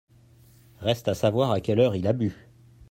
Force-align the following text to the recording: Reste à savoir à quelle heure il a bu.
Reste 0.79 1.09
à 1.09 1.13
savoir 1.13 1.51
à 1.51 1.61
quelle 1.61 1.79
heure 1.79 1.95
il 1.95 2.07
a 2.07 2.13
bu. 2.13 2.49